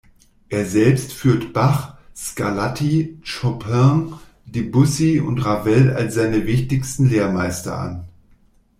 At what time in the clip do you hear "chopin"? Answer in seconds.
3.23-4.13